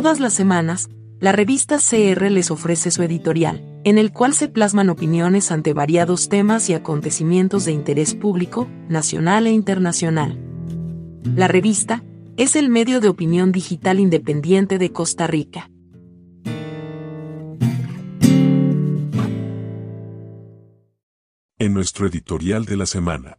Todas 0.00 0.20
las 0.20 0.32
semanas, 0.32 0.88
la 1.18 1.32
revista 1.32 1.78
CR 1.78 2.30
les 2.30 2.52
ofrece 2.52 2.92
su 2.92 3.02
editorial, 3.02 3.80
en 3.82 3.98
el 3.98 4.12
cual 4.12 4.32
se 4.32 4.46
plasman 4.46 4.90
opiniones 4.90 5.50
ante 5.50 5.72
variados 5.72 6.28
temas 6.28 6.70
y 6.70 6.74
acontecimientos 6.74 7.64
de 7.64 7.72
interés 7.72 8.14
público, 8.14 8.68
nacional 8.88 9.48
e 9.48 9.50
internacional. 9.50 10.38
La 11.34 11.48
revista 11.48 12.04
es 12.36 12.54
el 12.54 12.68
medio 12.68 13.00
de 13.00 13.08
opinión 13.08 13.50
digital 13.50 13.98
independiente 13.98 14.78
de 14.78 14.92
Costa 14.92 15.26
Rica. 15.26 15.68
En 21.58 21.74
nuestro 21.74 22.06
editorial 22.06 22.66
de 22.66 22.76
la 22.76 22.86
semana. 22.86 23.38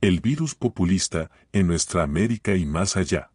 El 0.00 0.20
virus 0.20 0.54
populista 0.54 1.30
en 1.52 1.66
nuestra 1.66 2.02
América 2.02 2.56
y 2.56 2.64
más 2.64 2.96
allá. 2.96 3.30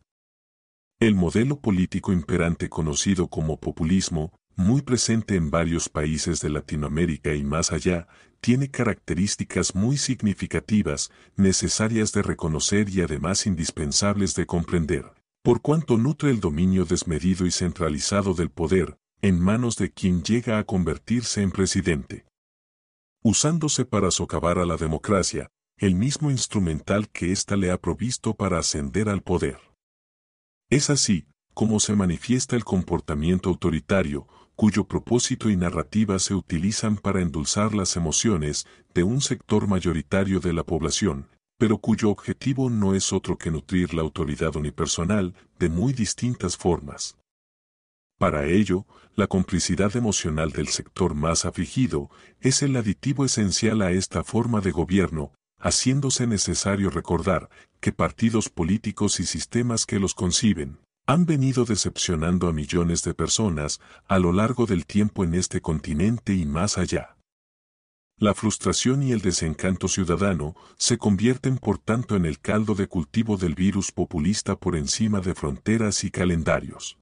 El 1.05 1.13
modelo 1.13 1.59
político 1.59 2.13
imperante 2.13 2.67
conocido 2.67 3.27
como 3.27 3.59
populismo, 3.59 4.33
muy 4.55 4.81
presente 4.81 5.35
en 5.35 5.51
varios 5.51 5.87
países 5.87 6.41
de 6.41 6.49
Latinoamérica 6.49 7.35
y 7.35 7.43
más 7.43 7.71
allá, 7.71 8.07
tiene 8.41 8.71
características 8.71 9.75
muy 9.75 9.97
significativas, 9.97 11.11
necesarias 11.35 12.11
de 12.11 12.23
reconocer 12.23 12.89
y 12.89 13.01
además 13.01 13.45
indispensables 13.45 14.33
de 14.33 14.47
comprender, 14.47 15.05
por 15.43 15.61
cuanto 15.61 15.99
nutre 15.99 16.31
el 16.31 16.39
dominio 16.39 16.85
desmedido 16.85 17.45
y 17.45 17.51
centralizado 17.51 18.33
del 18.33 18.49
poder, 18.49 18.97
en 19.21 19.39
manos 19.39 19.75
de 19.75 19.91
quien 19.91 20.23
llega 20.23 20.57
a 20.57 20.63
convertirse 20.63 21.43
en 21.43 21.51
presidente. 21.51 22.25
Usándose 23.21 23.85
para 23.85 24.09
socavar 24.09 24.57
a 24.57 24.65
la 24.65 24.75
democracia, 24.75 25.51
el 25.77 25.93
mismo 25.93 26.31
instrumental 26.31 27.09
que 27.09 27.31
ésta 27.31 27.55
le 27.57 27.69
ha 27.69 27.79
provisto 27.79 28.33
para 28.33 28.57
ascender 28.57 29.07
al 29.07 29.21
poder. 29.21 29.74
Es 30.69 30.89
así, 30.89 31.27
como 31.53 31.79
se 31.79 31.95
manifiesta 31.95 32.55
el 32.55 32.63
comportamiento 32.63 33.49
autoritario, 33.49 34.27
cuyo 34.55 34.85
propósito 34.85 35.49
y 35.49 35.55
narrativa 35.55 36.17
se 36.17 36.33
utilizan 36.33 36.97
para 36.97 37.21
endulzar 37.21 37.75
las 37.75 37.95
emociones 37.97 38.65
de 38.93 39.03
un 39.03 39.21
sector 39.21 39.67
mayoritario 39.67 40.39
de 40.39 40.53
la 40.53 40.63
población, 40.63 41.29
pero 41.57 41.77
cuyo 41.77 42.09
objetivo 42.09 42.69
no 42.69 42.95
es 42.95 43.13
otro 43.13 43.37
que 43.37 43.51
nutrir 43.51 43.93
la 43.93 44.01
autoridad 44.01 44.55
unipersonal 44.55 45.35
de 45.59 45.69
muy 45.69 45.93
distintas 45.93 46.57
formas. 46.57 47.17
Para 48.17 48.45
ello, 48.45 48.85
la 49.15 49.27
complicidad 49.27 49.95
emocional 49.95 50.51
del 50.51 50.69
sector 50.69 51.15
más 51.15 51.45
afligido 51.45 52.09
es 52.39 52.61
el 52.63 52.75
aditivo 52.75 53.25
esencial 53.25 53.81
a 53.81 53.91
esta 53.91 54.23
forma 54.23 54.61
de 54.61 54.71
gobierno, 54.71 55.33
haciéndose 55.65 56.27
necesario 56.27 56.91
recordar 56.91 57.49
que 57.79 57.91
partidos 57.91 58.49
políticos 58.49 59.19
y 59.19 59.25
sistemas 59.25 59.87
que 59.87 59.99
los 59.99 60.13
conciben 60.13 60.77
han 61.07 61.25
venido 61.25 61.65
decepcionando 61.65 62.47
a 62.47 62.53
millones 62.53 63.03
de 63.03 63.15
personas 63.15 63.79
a 64.07 64.19
lo 64.19 64.31
largo 64.31 64.67
del 64.67 64.85
tiempo 64.85 65.23
en 65.23 65.33
este 65.33 65.61
continente 65.61 66.35
y 66.35 66.45
más 66.45 66.77
allá. 66.77 67.17
La 68.19 68.35
frustración 68.35 69.01
y 69.01 69.11
el 69.11 69.21
desencanto 69.21 69.87
ciudadano 69.87 70.55
se 70.77 70.99
convierten 70.99 71.57
por 71.57 71.79
tanto 71.79 72.15
en 72.15 72.27
el 72.27 72.39
caldo 72.39 72.75
de 72.75 72.87
cultivo 72.87 73.35
del 73.35 73.55
virus 73.55 73.91
populista 73.91 74.55
por 74.55 74.75
encima 74.75 75.19
de 75.19 75.33
fronteras 75.33 76.03
y 76.03 76.11
calendarios. 76.11 76.99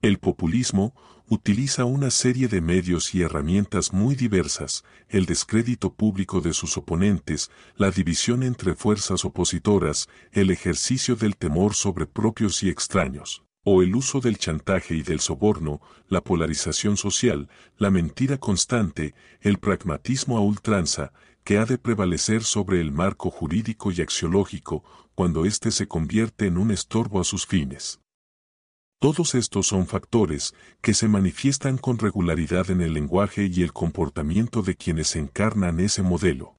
El 0.00 0.20
populismo 0.20 0.94
utiliza 1.26 1.84
una 1.84 2.12
serie 2.12 2.46
de 2.46 2.60
medios 2.60 3.16
y 3.16 3.22
herramientas 3.22 3.92
muy 3.92 4.14
diversas, 4.14 4.84
el 5.08 5.26
descrédito 5.26 5.92
público 5.92 6.40
de 6.40 6.52
sus 6.52 6.76
oponentes, 6.76 7.50
la 7.74 7.90
división 7.90 8.44
entre 8.44 8.76
fuerzas 8.76 9.24
opositoras, 9.24 10.08
el 10.30 10.52
ejercicio 10.52 11.16
del 11.16 11.36
temor 11.36 11.74
sobre 11.74 12.06
propios 12.06 12.62
y 12.62 12.68
extraños, 12.68 13.42
o 13.64 13.82
el 13.82 13.96
uso 13.96 14.20
del 14.20 14.38
chantaje 14.38 14.94
y 14.94 15.02
del 15.02 15.18
soborno, 15.18 15.80
la 16.08 16.20
polarización 16.20 16.96
social, 16.96 17.48
la 17.76 17.90
mentira 17.90 18.38
constante, 18.38 19.16
el 19.40 19.58
pragmatismo 19.58 20.38
a 20.38 20.42
ultranza, 20.42 21.12
que 21.42 21.58
ha 21.58 21.64
de 21.64 21.76
prevalecer 21.76 22.44
sobre 22.44 22.80
el 22.80 22.92
marco 22.92 23.32
jurídico 23.32 23.90
y 23.90 24.00
axiológico 24.00 24.84
cuando 25.16 25.44
éste 25.44 25.72
se 25.72 25.88
convierte 25.88 26.46
en 26.46 26.56
un 26.56 26.70
estorbo 26.70 27.20
a 27.20 27.24
sus 27.24 27.46
fines. 27.46 27.98
Todos 29.00 29.36
estos 29.36 29.68
son 29.68 29.86
factores 29.86 30.54
que 30.82 30.92
se 30.92 31.06
manifiestan 31.06 31.78
con 31.78 31.98
regularidad 31.98 32.68
en 32.72 32.80
el 32.80 32.94
lenguaje 32.94 33.46
y 33.46 33.62
el 33.62 33.72
comportamiento 33.72 34.62
de 34.62 34.74
quienes 34.74 35.14
encarnan 35.14 35.78
ese 35.78 36.02
modelo. 36.02 36.56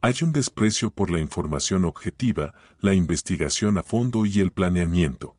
Hay 0.00 0.14
un 0.22 0.32
desprecio 0.32 0.90
por 0.90 1.10
la 1.10 1.20
información 1.20 1.84
objetiva, 1.84 2.54
la 2.80 2.94
investigación 2.94 3.76
a 3.76 3.82
fondo 3.82 4.24
y 4.24 4.40
el 4.40 4.52
planeamiento. 4.52 5.36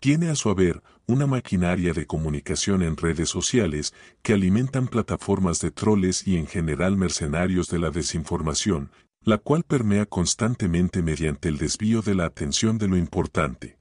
Tiene 0.00 0.28
a 0.28 0.36
su 0.36 0.48
haber 0.48 0.80
una 1.08 1.26
maquinaria 1.26 1.92
de 1.92 2.06
comunicación 2.06 2.80
en 2.82 2.96
redes 2.96 3.28
sociales 3.28 3.92
que 4.22 4.34
alimentan 4.34 4.86
plataformas 4.86 5.60
de 5.60 5.72
troles 5.72 6.24
y 6.26 6.36
en 6.36 6.46
general 6.46 6.96
mercenarios 6.96 7.66
de 7.66 7.80
la 7.80 7.90
desinformación, 7.90 8.92
la 9.24 9.38
cual 9.38 9.64
permea 9.64 10.06
constantemente 10.06 11.02
mediante 11.02 11.48
el 11.48 11.58
desvío 11.58 12.00
de 12.00 12.14
la 12.14 12.26
atención 12.26 12.78
de 12.78 12.86
lo 12.86 12.96
importante 12.96 13.79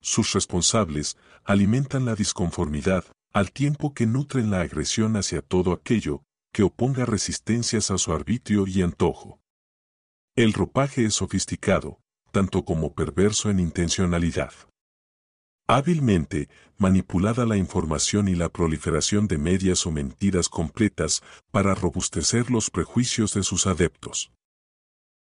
sus 0.00 0.32
responsables, 0.32 1.16
alimentan 1.44 2.04
la 2.04 2.14
disconformidad, 2.14 3.04
al 3.32 3.52
tiempo 3.52 3.92
que 3.92 4.06
nutren 4.06 4.50
la 4.50 4.60
agresión 4.60 5.16
hacia 5.16 5.42
todo 5.42 5.72
aquello 5.72 6.22
que 6.52 6.62
oponga 6.62 7.04
resistencias 7.04 7.90
a 7.90 7.98
su 7.98 8.12
arbitrio 8.12 8.66
y 8.66 8.82
antojo. 8.82 9.40
El 10.34 10.52
ropaje 10.52 11.04
es 11.04 11.14
sofisticado, 11.14 12.00
tanto 12.32 12.64
como 12.64 12.94
perverso 12.94 13.50
en 13.50 13.60
intencionalidad. 13.60 14.52
Hábilmente, 15.68 16.48
manipulada 16.78 17.44
la 17.44 17.56
información 17.56 18.28
y 18.28 18.36
la 18.36 18.48
proliferación 18.48 19.26
de 19.26 19.36
medias 19.36 19.84
o 19.86 19.90
mentiras 19.90 20.48
completas 20.48 21.22
para 21.50 21.74
robustecer 21.74 22.50
los 22.50 22.70
prejuicios 22.70 23.34
de 23.34 23.42
sus 23.42 23.66
adeptos. 23.66 24.32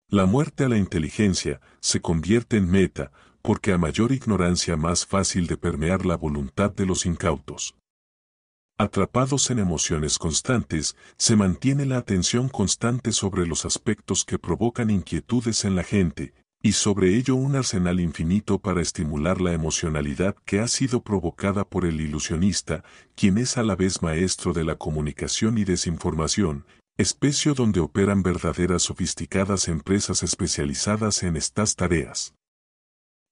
La 0.09 0.27
muerte 0.27 0.65
a 0.65 0.69
la 0.69 0.79
inteligencia 0.79 1.61
se 1.81 2.01
convierte 2.01 2.57
en 2.57 2.71
meta, 2.71 3.13
porque 3.43 3.73
a 3.73 3.79
mayor 3.79 4.13
ignorancia 4.13 4.77
más 4.77 5.05
fácil 5.05 5.47
de 5.47 5.57
permear 5.57 6.07
la 6.07 6.17
voluntad 6.17 6.71
de 6.71 6.87
los 6.87 7.05
incautos. 7.05 7.75
Atrapados 8.79 9.51
en 9.51 9.59
emociones 9.59 10.19
constantes, 10.19 10.97
se 11.17 11.37
mantiene 11.37 11.85
la 11.85 11.99
atención 11.99 12.49
constante 12.49 13.13
sobre 13.13 13.47
los 13.47 13.65
aspectos 13.65 14.25
que 14.25 14.39
provocan 14.39 14.91
inquietudes 14.91 15.65
en 15.65 15.77
la 15.77 15.85
gente, 15.85 16.33
y 16.63 16.73
sobre 16.73 17.17
ello 17.17 17.35
un 17.35 17.57
arsenal 17.57 18.01
infinito 18.01 18.59
para 18.59 18.81
estimular 18.81 19.41
la 19.41 19.53
emocionalidad 19.53 20.37
que 20.45 20.61
ha 20.61 20.69
sido 20.69 21.03
provocada 21.03 21.65
por 21.65 21.85
el 21.85 22.01
ilusionista, 22.01 22.85
quien 23.17 23.39
es 23.39 23.59
a 23.59 23.65
la 23.65 23.75
vez 23.75 24.01
maestro 24.01 24.53
de 24.53 24.65
la 24.65 24.77
comunicación 24.77 25.59
y 25.59 25.65
desinformación, 25.65 26.65
especio 26.97 27.55
donde 27.55 27.81
operan 27.81 28.23
verdaderas 28.23 28.83
sofisticadas 28.83 29.67
empresas 29.67 30.23
especializadas 30.23 31.25
en 31.25 31.37
estas 31.37 31.75
tareas. 31.75 32.35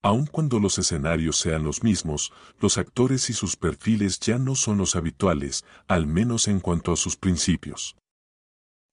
Aun 0.03 0.27
cuando 0.27 0.61
los 0.61 0.79
escenarios 0.79 1.37
sean 1.37 1.63
los 1.63 1.83
mismos, 1.83 2.33
los 2.59 2.79
actores 2.79 3.29
y 3.29 3.35
sus 3.35 3.57
perfiles 3.57 4.19
ya 4.19 4.39
no 4.39 4.55
son 4.55 4.79
los 4.79 4.97
habituales, 4.97 5.65
al 5.89 6.07
menos 6.07 6.49
en 6.49 6.61
cuanto 6.61 6.93
a 6.93 6.97
sus 6.97 7.17
principios. 7.17 7.97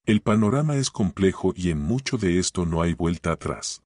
El 0.06 0.22
panorama 0.22 0.76
es 0.76 0.92
complejo 0.92 1.54
y 1.56 1.70
en 1.70 1.80
mucho 1.80 2.18
de 2.18 2.40
esto 2.40 2.66
no 2.66 2.82
hay 2.82 2.94
vuelta 2.94 3.32
atrás. 3.32 3.84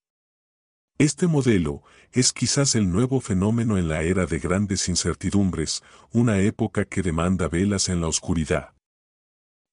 Este 0.97 1.27
modelo 1.27 1.83
es 2.11 2.33
quizás 2.33 2.75
el 2.75 2.91
nuevo 2.91 3.21
fenómeno 3.21 3.77
en 3.77 3.87
la 3.87 4.03
era 4.03 4.25
de 4.25 4.39
grandes 4.39 4.89
incertidumbres, 4.89 5.83
una 6.11 6.39
época 6.39 6.85
que 6.85 7.01
demanda 7.01 7.47
velas 7.47 7.89
en 7.89 8.01
la 8.01 8.07
oscuridad. 8.07 8.73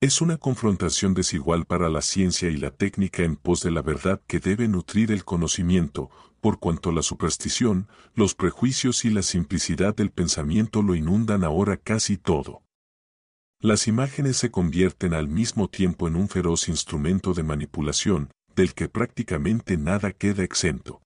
Es 0.00 0.20
una 0.20 0.36
confrontación 0.36 1.12
desigual 1.12 1.64
para 1.64 1.88
la 1.88 2.02
ciencia 2.02 2.48
y 2.50 2.56
la 2.56 2.70
técnica 2.70 3.24
en 3.24 3.34
pos 3.34 3.62
de 3.62 3.72
la 3.72 3.82
verdad 3.82 4.22
que 4.28 4.38
debe 4.38 4.68
nutrir 4.68 5.10
el 5.10 5.24
conocimiento, 5.24 6.08
por 6.40 6.60
cuanto 6.60 6.92
la 6.92 7.02
superstición, 7.02 7.88
los 8.14 8.36
prejuicios 8.36 9.04
y 9.04 9.10
la 9.10 9.22
simplicidad 9.22 9.96
del 9.96 10.12
pensamiento 10.12 10.82
lo 10.82 10.94
inundan 10.94 11.42
ahora 11.42 11.76
casi 11.78 12.16
todo. 12.16 12.62
Las 13.60 13.88
imágenes 13.88 14.36
se 14.36 14.52
convierten 14.52 15.14
al 15.14 15.26
mismo 15.26 15.66
tiempo 15.66 16.06
en 16.06 16.14
un 16.14 16.28
feroz 16.28 16.68
instrumento 16.68 17.34
de 17.34 17.42
manipulación, 17.42 18.30
del 18.54 18.74
que 18.74 18.88
prácticamente 18.88 19.76
nada 19.78 20.12
queda 20.12 20.44
exento. 20.44 21.02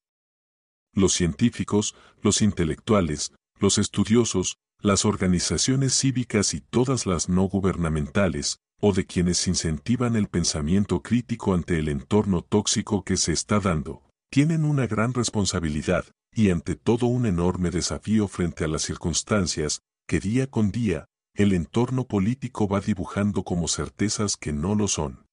Los 0.93 1.13
científicos, 1.13 1.95
los 2.21 2.43
intelectuales, 2.43 3.31
los 3.57 3.79
estudiosos, 3.79 4.57
las 4.81 5.03
organizaciones 5.03 5.97
cívicas 5.97 6.53
y 6.53 6.61
todas 6.61 7.07
las 7.07 7.27
no 7.27 7.45
gubernamentales, 7.45 8.59
o 8.85 8.91
de 8.91 9.05
quienes 9.05 9.47
incentivan 9.47 10.17
el 10.17 10.27
pensamiento 10.27 11.01
crítico 11.01 11.53
ante 11.53 11.79
el 11.79 11.87
entorno 11.87 12.41
tóxico 12.41 13.05
que 13.05 13.15
se 13.15 13.31
está 13.31 13.61
dando, 13.61 14.03
tienen 14.29 14.65
una 14.65 14.87
gran 14.87 15.13
responsabilidad, 15.13 16.03
y 16.35 16.49
ante 16.49 16.75
todo 16.75 17.05
un 17.05 17.25
enorme 17.25 17.71
desafío 17.71 18.27
frente 18.27 18.65
a 18.65 18.67
las 18.67 18.81
circunstancias, 18.81 19.79
que 20.05 20.19
día 20.19 20.47
con 20.47 20.69
día, 20.71 21.05
el 21.33 21.53
entorno 21.53 22.07
político 22.07 22.67
va 22.67 22.81
dibujando 22.81 23.43
como 23.43 23.69
certezas 23.69 24.35
que 24.35 24.51
no 24.51 24.75
lo 24.75 24.89
son. 24.89 25.27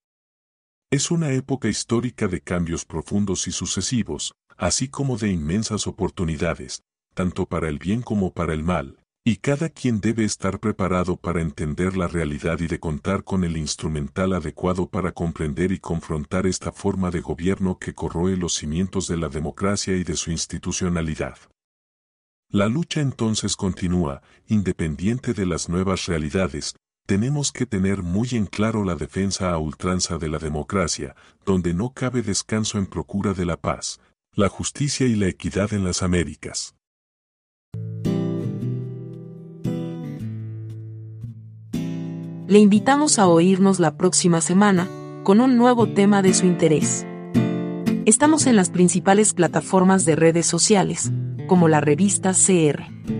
Es 0.93 1.11
una 1.11 1.33
época 1.33 1.67
histórica 1.67 2.29
de 2.29 2.43
cambios 2.43 2.85
profundos 2.85 3.49
y 3.49 3.51
sucesivos, 3.51 4.33
así 4.59 4.87
como 4.87 5.17
de 5.17 5.29
inmensas 5.29 5.89
oportunidades, 5.89 6.85
tanto 7.15 7.47
para 7.47 7.69
el 7.69 7.81
bien 7.81 8.03
como 8.03 8.33
para 8.33 8.55
el 8.55 8.63
mal, 8.63 9.00
y 9.23 9.37
cada 9.37 9.69
quien 9.69 10.01
debe 10.01 10.25
estar 10.25 10.61
preparado 10.61 11.17
para 11.17 11.43
entender 11.43 11.97
la 11.97 12.09
realidad 12.09 12.59
y 12.61 12.69
de 12.69 12.81
contar 12.81 13.23
con 13.23 13.45
el 13.45 13.57
instrumental 13.59 14.33
adecuado 14.33 14.89
para 14.89 15.13
comprender 15.13 15.73
y 15.73 15.79
confrontar 15.79 16.47
esta 16.47 16.73
forma 16.73 17.11
de 17.11 17.21
gobierno 17.21 17.79
que 17.79 17.95
corroe 17.95 18.37
los 18.37 18.55
cimientos 18.55 19.09
de 19.09 19.19
la 19.19 19.29
democracia 19.29 19.95
y 19.95 20.05
de 20.05 20.17
su 20.17 20.31
institucionalidad. 20.31 21.37
La 22.49 22.67
lucha 22.69 23.01
entonces 23.01 23.57
continúa, 23.57 24.23
independiente 24.47 25.35
de 25.35 25.47
las 25.47 25.69
nuevas 25.69 26.07
realidades, 26.07 26.75
tenemos 27.07 27.53
que 27.53 27.67
tener 27.67 28.03
muy 28.03 28.29
en 28.33 28.47
claro 28.47 28.85
la 28.85 28.95
defensa 28.95 29.53
a 29.53 29.59
ultranza 29.59 30.17
de 30.17 30.29
la 30.29 30.39
democracia, 30.39 31.15
donde 31.45 31.75
no 31.75 31.93
cabe 31.93 32.23
descanso 32.23 32.79
en 32.79 32.87
procura 32.87 33.35
de 33.35 33.45
la 33.45 33.57
paz, 33.57 34.01
la 34.33 34.49
justicia 34.49 35.07
y 35.07 35.15
la 35.15 35.27
equidad 35.27 35.75
en 35.75 35.85
las 35.85 36.03
Américas. 36.03 36.75
Le 42.51 42.59
invitamos 42.59 43.21
a 43.21 43.29
oírnos 43.29 43.79
la 43.79 43.97
próxima 43.97 44.41
semana, 44.41 44.89
con 45.23 45.41
un 45.41 45.57
nuevo 45.57 45.87
tema 45.87 46.21
de 46.21 46.35
su 46.35 46.47
interés. 46.47 47.07
Estamos 48.07 48.49
en 48.49 48.57
las 48.57 48.71
principales 48.71 49.35
plataformas 49.35 50.05
de 50.05 50.17
redes 50.17 50.47
sociales, 50.47 51.13
como 51.47 51.69
la 51.69 51.81
revista 51.81 52.33
CR. 52.33 53.20